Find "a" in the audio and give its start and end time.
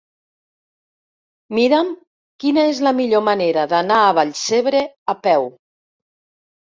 4.07-4.19, 5.15-5.17